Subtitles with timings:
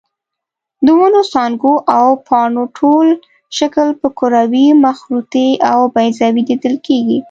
[0.85, 3.07] د ونو څانګو او پاڼو ټول
[3.57, 7.19] شکل په کروي، مخروطي او بیضوي لیدل کېږي.